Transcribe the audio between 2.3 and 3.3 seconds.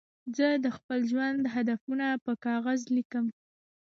کاغذ لیکم.